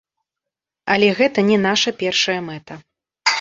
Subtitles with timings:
[0.93, 2.73] Але гэта не наша першая мэта.